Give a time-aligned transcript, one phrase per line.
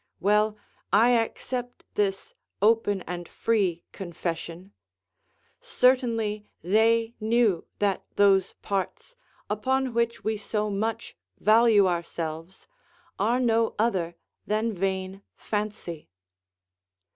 [0.19, 0.57] Well,
[0.91, 4.73] I accept this open and free confession;
[5.59, 9.15] certainly they knew that those parts,
[9.47, 12.65] upon which we so much value ourselves,
[13.19, 14.15] are no other
[14.47, 16.09] than vain fancy.